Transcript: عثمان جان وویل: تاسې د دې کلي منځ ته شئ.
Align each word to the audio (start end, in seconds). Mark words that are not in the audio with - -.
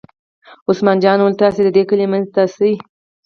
عثمان 0.69 0.97
جان 1.03 1.17
وویل: 1.19 1.39
تاسې 1.43 1.59
د 1.63 1.69
دې 1.75 1.83
کلي 1.89 2.05
منځ 2.11 2.25
ته 2.35 2.43
شئ. 2.55 2.73